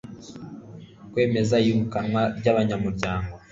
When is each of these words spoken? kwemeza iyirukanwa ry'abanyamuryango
kwemeza 1.11 1.55
iyirukanwa 1.59 2.21
ry'abanyamuryango 2.39 3.33